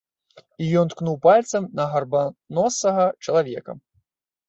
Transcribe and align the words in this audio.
І 0.63 0.69
ён 0.81 0.87
ткнуў 0.93 1.19
пальцам 1.27 1.69
на 1.81 1.87
гарбаносага 1.93 3.09
чалавека. 3.25 3.81